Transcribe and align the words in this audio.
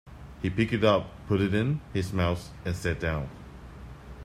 He 0.41 0.49
picked 0.49 0.73
it 0.73 0.83
up, 0.83 1.11
put 1.27 1.41
it 1.41 1.53
in 1.53 1.79
his 1.93 2.11
mouth, 2.11 2.49
and 2.65 2.75
sat 2.75 2.99
down. 2.99 3.29